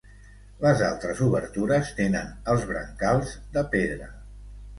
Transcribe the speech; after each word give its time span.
Les 0.61 0.79
altres 0.85 1.21
obertures 1.25 1.91
tenen 1.99 2.33
els 2.55 2.65
brancals 2.71 3.37
de 3.59 3.65
pedra. 3.77 4.11